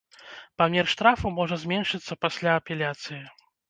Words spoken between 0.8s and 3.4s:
штрафу можа зменшыцца пасля апеляцыі.